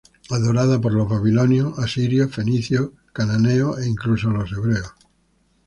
Adorada 0.31 0.81
por 0.81 0.93
los 0.93 1.07
babilonios, 1.07 1.77
asirios, 1.77 2.33
fenicios, 2.33 2.89
cananeos 3.13 3.77
e 3.81 3.87
incluso 3.87 4.31
los 4.31 4.51
hebreos. 4.51 4.93